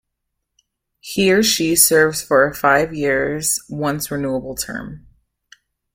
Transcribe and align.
He 0.99 1.31
or 1.31 1.43
she 1.43 1.75
serves 1.75 2.23
for 2.23 2.47
a 2.47 2.55
five 2.55 2.91
years, 2.91 3.59
once 3.69 4.09
renewable 4.09 4.55
term. 4.55 5.05